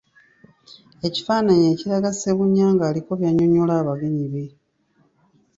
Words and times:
Ekifaananyi 1.07 1.65
ekiraga 1.73 2.09
Ssebunya 2.13 2.67
nga 2.73 2.83
aliko 2.89 3.11
by’annyonnyola 3.19 3.73
abagenyi 3.81 4.25
be. 4.33 4.43